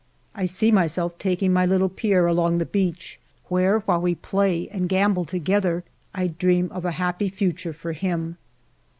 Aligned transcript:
I 0.33 0.45
see 0.45 0.71
myself 0.71 1.19
taking 1.19 1.53
my 1.53 1.63
little 1.63 1.87
Pierre 1.87 2.25
along 2.25 2.57
the 2.57 2.65
beach, 2.65 3.19
where, 3.49 3.81
while 3.81 4.01
we 4.01 4.15
play 4.15 4.67
and 4.69 4.89
gambol 4.89 5.25
together, 5.25 5.83
I 6.11 6.25
dream 6.25 6.71
of 6.71 6.85
a 6.85 6.93
happy 6.97 7.29
future 7.29 7.71
for 7.71 7.91
him. 7.93 8.37